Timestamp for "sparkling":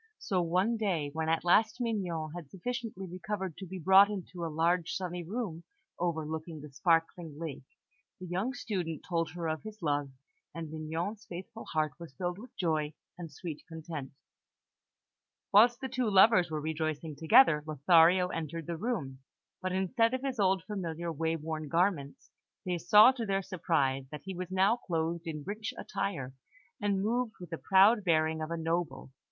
6.71-7.37